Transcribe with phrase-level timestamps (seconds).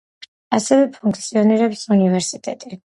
[0.59, 2.79] ასევე ფუნქციონირებს უნივერსიტეტი.